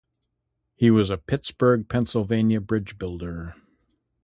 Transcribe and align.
He 0.73 0.89
was 0.89 1.11
a 1.11 1.17
Pittsburgh, 1.19 1.87
Pennsylvania, 1.87 2.59
bridge-builder. 2.59 3.53